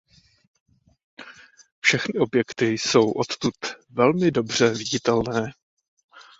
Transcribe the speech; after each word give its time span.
Všechny 1.79 2.19
objekty 2.19 2.67
jsou 2.73 3.11
odtud 3.11 3.53
velmi 3.89 4.31
dobře 4.31 4.69
viditelné. 4.69 5.51